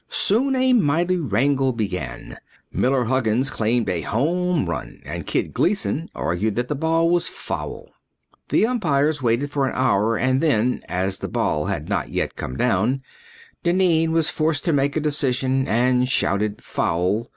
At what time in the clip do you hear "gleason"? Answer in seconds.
5.53-6.09